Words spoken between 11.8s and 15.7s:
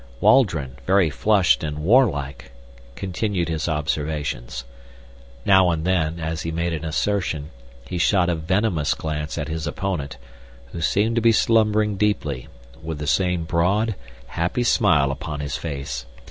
deeply, with the same broad, happy smile upon his